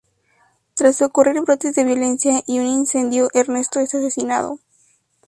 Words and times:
Tras 0.73 0.99
ocurrir 1.03 1.39
brotes 1.41 1.75
de 1.75 1.83
violencia 1.83 2.41
y 2.47 2.57
un 2.57 2.65
incendio, 2.65 3.29
Ernesto 3.35 3.79
es 3.79 3.93
asesinado. 3.93 4.57